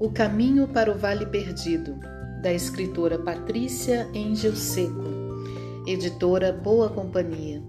O 0.00 0.08
Caminho 0.08 0.66
para 0.66 0.90
o 0.90 0.96
Vale 0.96 1.26
Perdido, 1.26 1.94
da 2.40 2.50
escritora 2.50 3.18
Patrícia 3.18 4.08
Engel 4.14 4.56
Seco, 4.56 5.04
editora 5.86 6.54
Boa 6.54 6.88
Companhia. 6.88 7.62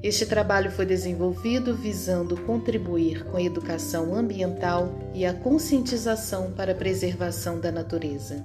Este 0.00 0.24
trabalho 0.26 0.70
foi 0.70 0.86
desenvolvido 0.86 1.74
visando 1.74 2.40
contribuir 2.42 3.24
com 3.24 3.36
a 3.36 3.42
educação 3.42 4.14
ambiental 4.14 4.96
e 5.12 5.26
a 5.26 5.34
conscientização 5.34 6.52
para 6.52 6.70
a 6.70 6.76
preservação 6.76 7.58
da 7.58 7.72
natureza. 7.72 8.44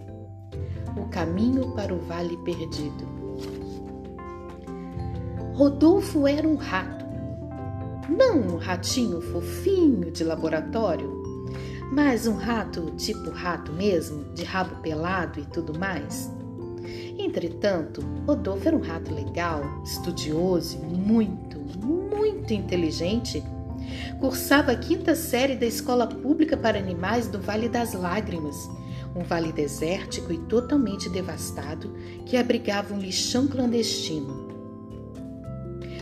O 0.98 1.08
caminho 1.08 1.76
para 1.76 1.94
o 1.94 1.99
Vale 1.99 2.35
Perdido. 2.38 3.08
Rodolfo 5.54 6.26
era 6.26 6.48
um 6.48 6.55
rato. 6.55 7.05
Não 8.10 8.55
um 8.55 8.58
ratinho 8.58 9.22
fofinho 9.22 10.10
de 10.10 10.24
laboratório, 10.24 11.25
mas 11.92 12.28
um 12.28 12.36
rato 12.36 12.92
tipo 12.98 13.30
rato 13.30 13.72
mesmo, 13.74 14.34
de 14.34 14.44
rabo 14.44 14.76
pelado 14.82 15.40
e 15.40 15.46
tudo 15.46 15.78
mais. 15.78 16.32
Entretanto, 17.18 18.06
Rodolfo 18.28 18.68
era 18.68 18.78
um 18.78 18.82
rato 18.82 19.14
legal, 19.14 19.64
estudioso 19.84 20.78
muito, 20.80 21.60
muito 21.84 22.54
inteligente. 22.54 23.44
Cursava 24.20 24.72
a 24.72 24.76
quinta 24.76 25.16
série 25.16 25.56
da 25.56 25.66
Escola 25.66 26.08
Pública 26.08 26.58
para 26.58 26.78
Animais 26.78 27.28
do 27.28 27.40
Vale 27.40 27.70
das 27.70 27.94
Lágrimas, 27.94 28.70
um 29.16 29.24
vale 29.24 29.52
desértico 29.52 30.34
e 30.34 30.38
totalmente 30.38 31.10
devastado 31.10 31.94
que 32.26 32.36
abrigava 32.36 32.94
um 32.94 32.99
lixão 32.99 33.48
clandestino. 33.48 34.46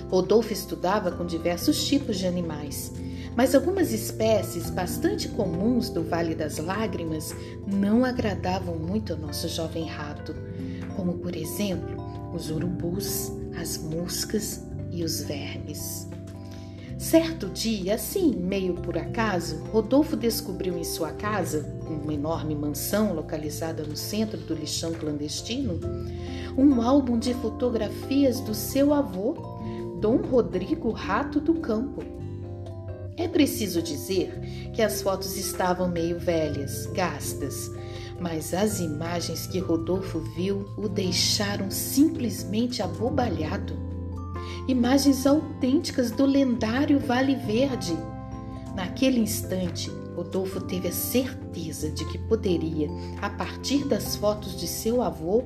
Rodolfo 0.09 0.51
estudava 0.51 1.11
com 1.11 1.25
diversos 1.25 1.85
tipos 1.85 2.17
de 2.17 2.27
animais, 2.27 2.91
mas 3.35 3.55
algumas 3.55 3.91
espécies 3.91 4.69
bastante 4.69 5.27
comuns 5.29 5.89
do 5.89 6.03
Vale 6.03 6.35
das 6.35 6.57
Lágrimas 6.57 7.35
não 7.67 8.05
agradavam 8.05 8.75
muito 8.77 9.13
ao 9.13 9.19
nosso 9.19 9.47
jovem 9.47 9.87
rato, 9.87 10.35
como 10.95 11.13
por 11.13 11.35
exemplo 11.35 11.95
os 12.33 12.49
urubus, 12.49 13.31
as 13.59 13.77
moscas 13.77 14.63
e 14.91 15.03
os 15.03 15.21
vermes. 15.21 16.07
Certo 16.97 17.49
dia, 17.49 17.95
assim, 17.95 18.33
meio 18.33 18.75
por 18.75 18.97
acaso, 18.97 19.57
Rodolfo 19.71 20.15
descobriu 20.15 20.77
em 20.77 20.85
sua 20.85 21.11
casa, 21.11 21.77
uma 21.85 22.13
enorme 22.13 22.55
mansão 22.55 23.13
localizada 23.13 23.83
no 23.83 23.97
centro 23.97 24.37
do 24.37 24.53
lixão 24.53 24.93
clandestino, 24.93 25.79
um 26.57 26.81
álbum 26.81 27.19
de 27.19 27.33
fotografias 27.33 28.39
do 28.39 28.53
seu 28.53 28.93
avô, 28.93 29.35
Dom 29.99 30.17
Rodrigo 30.17 30.91
Rato 30.91 31.39
do 31.39 31.55
Campo. 31.55 32.22
É 33.15 33.27
preciso 33.27 33.81
dizer 33.81 34.39
que 34.73 34.81
as 34.81 35.01
fotos 35.01 35.37
estavam 35.37 35.87
meio 35.87 36.19
velhas, 36.19 36.87
gastas, 36.87 37.71
mas 38.19 38.53
as 38.55 38.79
imagens 38.79 39.45
que 39.45 39.59
Rodolfo 39.59 40.19
viu 40.35 40.65
o 40.77 40.89
deixaram 40.89 41.69
simplesmente 41.69 42.81
abobalhado. 42.81 43.77
Imagens 44.67 45.27
autênticas 45.27 46.09
do 46.09 46.25
lendário 46.25 46.99
Vale 46.99 47.35
Verde. 47.35 47.95
Naquele 48.75 49.19
instante, 49.19 49.91
Rodolfo 50.15 50.61
teve 50.61 50.87
a 50.87 50.91
certeza 50.91 51.91
de 51.91 52.05
que 52.05 52.17
poderia, 52.17 52.89
a 53.21 53.29
partir 53.29 53.85
das 53.87 54.15
fotos 54.15 54.59
de 54.59 54.65
seu 54.67 55.03
avô, 55.03 55.43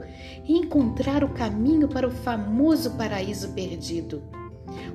encontrar 0.48 1.22
o 1.22 1.30
caminho 1.30 1.90
para 1.90 2.08
o 2.08 2.12
famoso 2.12 2.92
paraíso 2.92 3.50
perdido, 3.50 4.24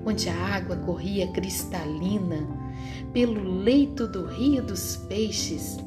onde 0.07 0.31
a 0.31 0.35
água 0.35 0.77
corria 0.77 1.31
cristalina 1.33 2.62
pelo 3.13 3.63
leito 3.63 4.07
do 4.07 4.25
rio 4.27 4.63
dos 4.63 4.97
peixes 5.09 5.79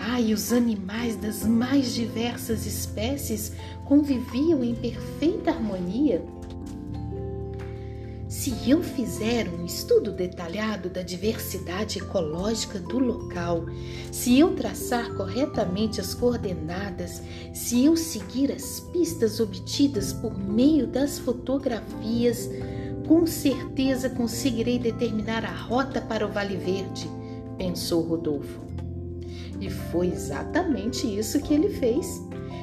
ah, 0.00 0.20
e 0.20 0.32
os 0.32 0.52
animais 0.52 1.16
das 1.16 1.44
mais 1.44 1.94
diversas 1.94 2.66
espécies 2.66 3.52
conviviam 3.84 4.62
em 4.62 4.74
perfeita 4.74 5.50
harmonia. 5.50 6.24
Se 8.28 8.70
eu 8.70 8.82
fizer 8.82 9.48
um 9.48 9.64
estudo 9.64 10.12
detalhado 10.12 10.90
da 10.90 11.02
diversidade 11.02 11.98
ecológica 11.98 12.78
do 12.78 12.98
local, 12.98 13.64
se 14.12 14.38
eu 14.38 14.54
traçar 14.54 15.14
corretamente 15.14 15.98
as 15.98 16.14
coordenadas, 16.14 17.22
se 17.54 17.86
eu 17.86 17.96
seguir 17.96 18.52
as 18.52 18.80
pistas 18.80 19.40
obtidas 19.40 20.12
por 20.12 20.38
meio 20.38 20.86
das 20.86 21.18
fotografias, 21.18 22.50
com 23.08 23.26
certeza 23.26 24.10
conseguirei 24.10 24.78
determinar 24.78 25.42
a 25.42 25.50
rota 25.50 25.98
para 25.98 26.26
o 26.26 26.30
Vale 26.30 26.58
Verde, 26.58 27.10
pensou 27.56 28.02
Rodolfo. 28.02 28.60
E 29.58 29.70
foi 29.70 30.08
exatamente 30.08 31.06
isso 31.06 31.40
que 31.40 31.54
ele 31.54 31.70
fez, 31.70 32.06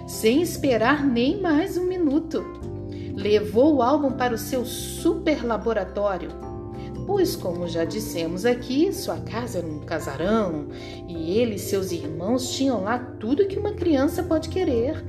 sem 0.08 0.44
esperar 0.44 1.04
nem 1.04 1.42
mais 1.42 1.78
um 1.78 1.86
minuto. 1.86 2.46
Levou 3.16 3.78
o 3.78 3.82
álbum 3.82 4.12
para 4.12 4.36
o 4.36 4.38
seu 4.38 4.64
super 4.66 5.44
laboratório, 5.44 6.30
pois, 7.08 7.36
como 7.36 7.68
já 7.68 7.84
dissemos 7.84 8.46
aqui, 8.46 8.94
sua 8.94 9.18
casa 9.18 9.58
era 9.58 9.68
um 9.68 9.80
casarão 9.80 10.68
e 11.08 11.40
ele 11.40 11.56
e 11.56 11.60
seus 11.60 11.92
irmãos 11.92 12.52
tinham 12.52 12.84
lá 12.84 13.00
tudo 13.00 13.48
que 13.48 13.58
uma 13.58 13.74
criança 13.74 14.22
pode 14.22 14.50
querer. 14.50 15.04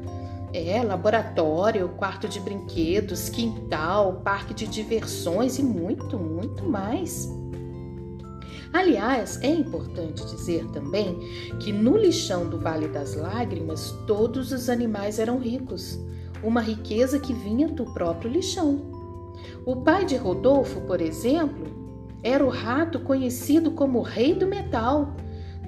É, 0.53 0.83
laboratório, 0.83 1.89
quarto 1.91 2.29
de 2.29 2.41
brinquedos, 2.41 3.29
quintal, 3.29 4.21
parque 4.25 4.55
de 4.55 4.67
diversões 4.67 5.59
e 5.59 5.63
muito, 5.63 6.19
muito 6.19 6.65
mais. 6.65 7.29
Aliás, 8.73 9.41
é 9.43 9.49
importante 9.49 10.25
dizer 10.27 10.67
também 10.67 11.19
que 11.61 11.73
no 11.73 11.97
lixão 11.97 12.49
do 12.49 12.59
Vale 12.59 12.89
das 12.89 13.15
Lágrimas 13.15 13.93
todos 14.07 14.53
os 14.53 14.69
animais 14.69 15.19
eram 15.19 15.39
ricos, 15.39 15.99
uma 16.43 16.61
riqueza 16.61 17.19
que 17.19 17.33
vinha 17.33 17.69
do 17.69 17.85
próprio 17.87 18.31
lixão. 18.31 18.81
O 19.65 19.77
pai 19.77 20.05
de 20.05 20.17
Rodolfo, 20.17 20.81
por 20.83 21.01
exemplo, 21.01 21.67
era 22.23 22.45
o 22.45 22.49
rato 22.49 23.01
conhecido 23.01 23.71
como 23.71 24.03
Rei 24.03 24.35
do 24.35 24.47
Metal, 24.47 25.17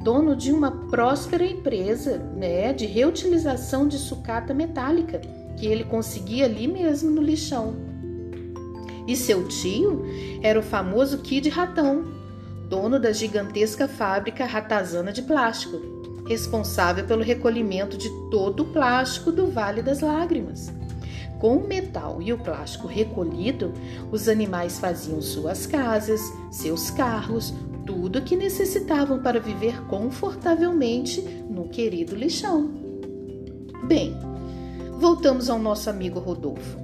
dono 0.03 0.37
de 0.37 0.53
uma 0.53 0.71
próspera 0.71 1.45
empresa 1.45 2.19
né, 2.19 2.73
de 2.73 2.87
reutilização 2.87 3.87
de 3.89 3.99
sucata 3.99 4.55
metálica 4.55 5.21
que 5.57 5.67
ele 5.67 5.85
conseguia 5.85 6.45
ali 6.45 6.69
mesmo 6.69 7.11
no 7.11 7.21
lixão. 7.21 7.75
E 9.07 9.17
seu 9.17 9.49
tio 9.49 10.05
era 10.43 10.59
o 10.59 10.63
famoso 10.63 11.19
Kid 11.19 11.49
Ratão, 11.49 12.05
dono 12.69 13.01
da 13.01 13.11
gigantesca 13.13 13.89
fábrica 13.89 14.45
Ratazana 14.45 15.13
de 15.13 15.23
Plástico, 15.23 15.81
responsável 16.29 17.07
pelo 17.07 17.23
recolhimento 17.23 17.97
de 17.97 18.11
todo 18.31 18.63
o 18.63 18.67
plástico 18.67 19.33
do 19.33 19.51
Vale 19.51 19.83
das 19.83 20.01
Lágrimas. 20.01 20.71
Com 21.41 21.57
o 21.57 21.67
metal 21.67 22.21
e 22.21 22.33
o 22.33 22.39
plástico 22.39 22.87
recolhido, 22.87 23.73
os 24.11 24.29
animais 24.29 24.79
faziam 24.79 25.23
suas 25.23 25.67
casas, 25.67 26.21
seus 26.51 26.91
carros, 26.91 27.55
tudo 27.89 28.19
o 28.19 28.23
que 28.23 28.37
necessitavam 28.37 29.23
para 29.23 29.41
viver 29.41 29.83
confortavelmente 29.87 31.23
no 31.23 31.71
querido 31.71 32.15
lixão. 32.15 32.71
Bem, 33.85 34.15
voltamos 35.01 35.49
ao 35.49 35.59
nosso 35.59 35.89
amigo 35.89 36.21
Rodolfo. 36.21 36.79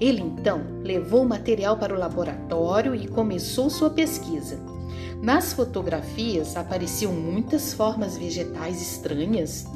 Ele 0.00 0.20
então 0.20 0.62
levou 0.84 1.22
o 1.22 1.28
material 1.28 1.76
para 1.76 1.92
o 1.92 1.98
laboratório 1.98 2.94
e 2.94 3.08
começou 3.08 3.68
sua 3.68 3.90
pesquisa. 3.90 4.60
Nas 5.20 5.52
fotografias 5.52 6.56
apareciam 6.56 7.12
muitas 7.12 7.72
formas 7.72 8.16
vegetais 8.16 8.80
estranhas 8.80 9.66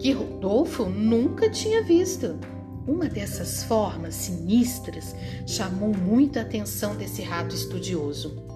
que 0.00 0.10
Rodolfo 0.10 0.86
nunca 0.86 1.48
tinha 1.48 1.84
visto. 1.84 2.36
Uma 2.84 3.04
dessas 3.04 3.62
formas 3.62 4.16
sinistras 4.16 5.14
chamou 5.46 5.96
muito 5.96 6.40
a 6.40 6.42
atenção 6.42 6.96
desse 6.96 7.22
rato 7.22 7.54
estudioso. 7.54 8.50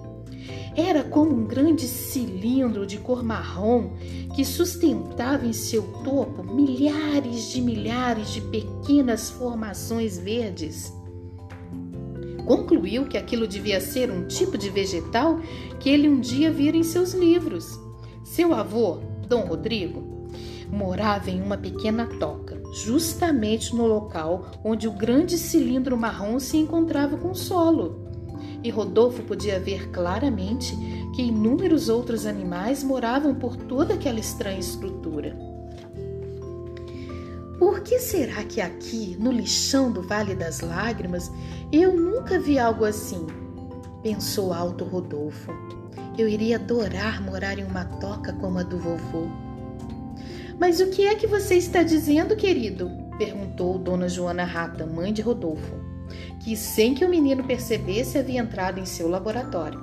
Era 0.75 1.03
como 1.03 1.35
um 1.35 1.45
grande 1.45 1.87
cilindro 1.87 2.85
de 2.85 2.97
cor 2.97 3.23
marrom 3.23 3.91
que 4.35 4.45
sustentava 4.45 5.45
em 5.45 5.53
seu 5.53 5.83
topo 6.03 6.43
milhares 6.43 7.49
de 7.51 7.61
milhares 7.61 8.31
de 8.31 8.41
pequenas 8.41 9.29
formações 9.29 10.17
verdes 10.17 10.93
concluiu 12.47 13.05
que 13.05 13.17
aquilo 13.17 13.45
devia 13.45 13.81
ser 13.81 14.09
um 14.09 14.25
tipo 14.25 14.57
de 14.57 14.69
vegetal 14.69 15.39
que 15.81 15.89
ele 15.89 16.07
um 16.07 16.19
dia 16.19 16.49
vira 16.49 16.77
em 16.77 16.83
seus 16.83 17.13
livros. 17.13 17.77
Seu 18.23 18.53
avô, 18.53 18.99
Dom 19.27 19.41
Rodrigo, 19.41 20.29
morava 20.71 21.29
em 21.29 21.41
uma 21.41 21.57
pequena 21.57 22.07
toca, 22.19 22.61
justamente 22.73 23.75
no 23.75 23.85
local 23.85 24.49
onde 24.63 24.87
o 24.87 24.91
grande 24.91 25.37
cilindro 25.37 25.97
marrom 25.97 26.39
se 26.39 26.57
encontrava 26.57 27.17
com 27.17 27.31
o 27.31 27.35
solo. 27.35 28.06
E 28.63 28.69
Rodolfo 28.69 29.23
podia 29.23 29.59
ver 29.59 29.89
claramente 29.89 30.75
que 31.15 31.21
inúmeros 31.21 31.89
outros 31.89 32.25
animais 32.25 32.83
moravam 32.83 33.35
por 33.35 33.55
toda 33.55 33.93
aquela 33.93 34.19
estranha 34.19 34.59
estrutura. 34.59 35.35
Por 37.57 37.81
que 37.81 37.99
será 37.99 38.43
que 38.43 38.61
aqui, 38.61 39.17
no 39.19 39.31
lixão 39.31 39.91
do 39.91 40.01
Vale 40.01 40.35
das 40.35 40.61
Lágrimas, 40.61 41.31
eu 41.71 41.95
nunca 41.95 42.39
vi 42.39 42.59
algo 42.59 42.85
assim? 42.85 43.25
Pensou 44.03 44.53
alto 44.53 44.83
Rodolfo. 44.83 45.51
Eu 46.17 46.27
iria 46.27 46.57
adorar 46.57 47.21
morar 47.21 47.57
em 47.57 47.63
uma 47.63 47.85
toca 47.85 48.33
como 48.33 48.59
a 48.59 48.63
do 48.63 48.77
vovô. 48.77 49.27
Mas 50.59 50.79
o 50.79 50.89
que 50.89 51.05
é 51.05 51.15
que 51.15 51.27
você 51.27 51.55
está 51.55 51.83
dizendo, 51.83 52.35
querido? 52.35 52.89
perguntou 53.17 53.79
Dona 53.79 54.07
Joana 54.07 54.43
Rata, 54.43 54.85
mãe 54.85 55.11
de 55.11 55.21
Rodolfo, 55.21 55.75
que 56.39 56.55
sem 56.55 56.93
que 56.93 57.05
o 57.05 57.09
menino 57.09 57.43
percebesse 57.43 58.17
havia 58.17 58.41
entrado 58.41 58.79
em 58.79 58.85
seu 58.85 59.09
laboratório. 59.09 59.79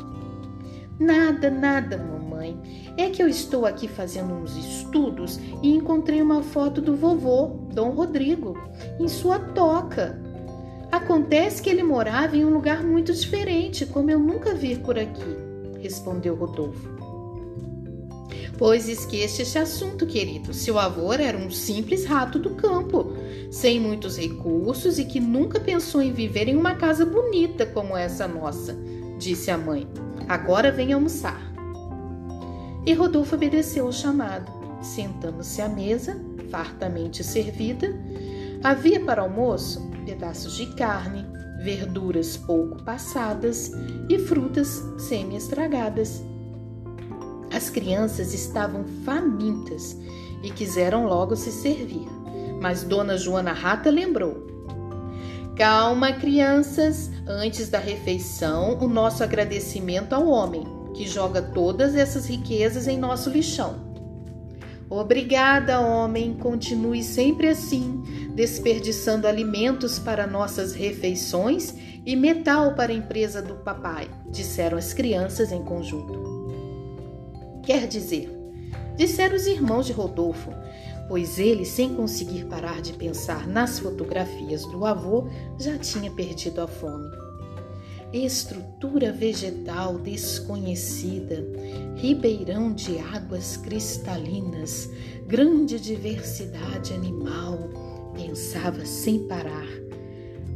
Nada, 0.98 1.50
nada, 1.50 1.98
mamãe. 1.98 2.56
É 2.96 3.10
que 3.10 3.22
eu 3.22 3.28
estou 3.28 3.66
aqui 3.66 3.88
fazendo 3.88 4.34
uns 4.34 4.56
estudos 4.56 5.40
e 5.62 5.74
encontrei 5.74 6.22
uma 6.22 6.42
foto 6.42 6.80
do 6.80 6.94
vovô, 6.94 7.48
Dom 7.72 7.90
Rodrigo, 7.90 8.56
em 9.00 9.08
sua 9.08 9.38
toca. 9.38 10.20
Acontece 10.92 11.60
que 11.60 11.68
ele 11.68 11.82
morava 11.82 12.36
em 12.36 12.44
um 12.44 12.54
lugar 12.54 12.84
muito 12.84 13.12
diferente, 13.12 13.84
como 13.84 14.10
eu 14.10 14.18
nunca 14.18 14.54
vi 14.54 14.76
por 14.76 14.96
aqui, 14.96 15.36
respondeu 15.80 16.36
Rodolfo. 16.36 17.13
Pois 18.56 18.88
esquece 18.88 19.42
esse 19.42 19.58
assunto, 19.58 20.06
querido. 20.06 20.54
Seu 20.54 20.78
avô 20.78 21.12
era 21.12 21.36
um 21.36 21.50
simples 21.50 22.04
rato 22.04 22.38
do 22.38 22.50
campo, 22.50 23.12
sem 23.50 23.80
muitos 23.80 24.16
recursos 24.16 24.98
e 24.98 25.04
que 25.04 25.18
nunca 25.18 25.58
pensou 25.58 26.00
em 26.00 26.12
viver 26.12 26.48
em 26.48 26.56
uma 26.56 26.74
casa 26.76 27.04
bonita 27.04 27.66
como 27.66 27.96
essa 27.96 28.28
nossa, 28.28 28.76
disse 29.18 29.50
a 29.50 29.58
mãe. 29.58 29.88
Agora 30.28 30.70
vem 30.70 30.92
almoçar. 30.92 31.52
E 32.86 32.92
Rodolfo 32.92 33.34
obedeceu 33.34 33.86
ao 33.86 33.92
chamado. 33.92 34.52
Sentando-se 34.82 35.62
à 35.62 35.68
mesa, 35.68 36.20
fartamente 36.50 37.24
servida, 37.24 37.88
havia 38.62 39.00
para 39.00 39.22
almoço 39.22 39.90
pedaços 40.04 40.56
de 40.56 40.66
carne, 40.74 41.24
verduras 41.62 42.36
pouco 42.36 42.82
passadas 42.84 43.72
e 44.08 44.18
frutas 44.18 44.82
semi-estragadas. 44.98 46.22
As 47.64 47.70
crianças 47.70 48.34
estavam 48.34 48.84
famintas 49.06 49.96
e 50.42 50.50
quiseram 50.50 51.06
logo 51.06 51.34
se 51.34 51.50
servir, 51.50 52.06
mas 52.60 52.84
Dona 52.84 53.16
Joana 53.16 53.54
Rata 53.54 53.88
lembrou: 53.88 54.46
Calma, 55.56 56.12
crianças, 56.12 57.10
antes 57.26 57.70
da 57.70 57.78
refeição, 57.78 58.78
o 58.82 58.86
nosso 58.86 59.24
agradecimento 59.24 60.12
ao 60.12 60.28
homem 60.28 60.62
que 60.92 61.08
joga 61.08 61.40
todas 61.40 61.96
essas 61.96 62.26
riquezas 62.26 62.86
em 62.86 62.98
nosso 62.98 63.30
lixão. 63.30 63.94
Obrigada, 64.90 65.80
homem, 65.80 66.34
continue 66.34 67.02
sempre 67.02 67.48
assim, 67.48 68.02
desperdiçando 68.34 69.26
alimentos 69.26 69.98
para 69.98 70.26
nossas 70.26 70.74
refeições 70.74 71.74
e 72.04 72.14
metal 72.14 72.74
para 72.74 72.92
a 72.92 72.94
empresa 72.94 73.40
do 73.40 73.54
papai, 73.54 74.10
disseram 74.28 74.76
as 74.76 74.92
crianças 74.92 75.50
em 75.50 75.64
conjunto. 75.64 76.33
Quer 77.64 77.86
dizer, 77.86 78.30
disseram 78.96 79.36
os 79.36 79.46
irmãos 79.46 79.86
de 79.86 79.92
Rodolfo, 79.92 80.50
pois 81.08 81.38
ele, 81.38 81.64
sem 81.64 81.94
conseguir 81.94 82.44
parar 82.44 82.82
de 82.82 82.92
pensar 82.92 83.46
nas 83.46 83.78
fotografias 83.78 84.62
do 84.66 84.84
avô, 84.84 85.28
já 85.58 85.78
tinha 85.78 86.10
perdido 86.10 86.60
a 86.60 86.66
fome. 86.66 87.08
Estrutura 88.12 89.10
vegetal 89.10 89.98
desconhecida, 89.98 91.44
ribeirão 91.96 92.72
de 92.72 92.98
águas 92.98 93.56
cristalinas, 93.56 94.88
grande 95.26 95.80
diversidade 95.80 96.92
animal, 96.92 97.58
pensava 98.14 98.84
sem 98.84 99.26
parar. 99.26 99.66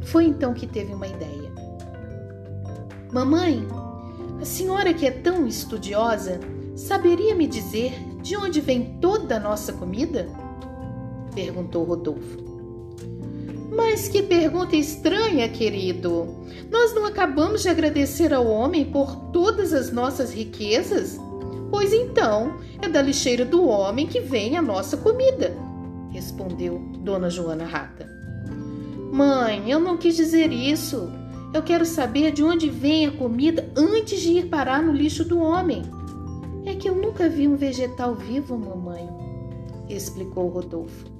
Foi 0.03 0.25
então 0.25 0.53
que 0.53 0.65
teve 0.65 0.93
uma 0.93 1.07
ideia. 1.07 1.51
Mamãe, 3.11 3.67
a 4.39 4.45
senhora 4.45 4.93
que 4.93 5.05
é 5.05 5.11
tão 5.11 5.45
estudiosa, 5.45 6.39
Saberia 6.79 7.35
me 7.35 7.45
dizer 7.45 7.91
de 8.23 8.37
onde 8.37 8.61
vem 8.61 8.97
toda 9.01 9.35
a 9.35 9.39
nossa 9.39 9.73
comida? 9.73 10.29
perguntou 11.35 11.83
Rodolfo. 11.83 12.39
Mas 13.69 14.07
que 14.07 14.23
pergunta 14.23 14.77
estranha, 14.77 15.49
querido! 15.49 16.37
Nós 16.71 16.95
não 16.95 17.05
acabamos 17.05 17.63
de 17.63 17.69
agradecer 17.69 18.33
ao 18.33 18.47
homem 18.47 18.85
por 18.85 19.13
todas 19.33 19.73
as 19.73 19.91
nossas 19.91 20.31
riquezas? 20.31 21.19
Pois 21.69 21.91
então, 21.91 22.57
é 22.81 22.87
da 22.87 23.01
lixeira 23.01 23.43
do 23.43 23.67
homem 23.67 24.07
que 24.07 24.21
vem 24.21 24.55
a 24.55 24.61
nossa 24.61 24.95
comida, 24.95 25.55
respondeu 26.11 26.79
Dona 26.99 27.29
Joana 27.29 27.65
Rata. 27.65 28.09
Mãe, 29.11 29.69
eu 29.69 29.81
não 29.81 29.97
quis 29.97 30.15
dizer 30.15 30.53
isso. 30.53 31.11
Eu 31.53 31.61
quero 31.61 31.85
saber 31.85 32.31
de 32.31 32.41
onde 32.41 32.69
vem 32.69 33.05
a 33.05 33.11
comida 33.11 33.69
antes 33.75 34.21
de 34.21 34.31
ir 34.37 34.45
parar 34.47 34.81
no 34.81 34.93
lixo 34.93 35.25
do 35.25 35.39
homem. 35.39 35.98
Nunca 37.09 37.27
vi 37.27 37.47
um 37.47 37.55
vegetal 37.55 38.13
vivo, 38.13 38.55
mamãe, 38.55 39.09
explicou 39.89 40.47
Rodolfo. 40.47 41.18